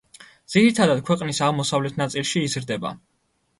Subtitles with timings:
[0.53, 2.97] ძირითადად ქვეყნის აღმოსავლეთ ნაწილში იზრდება.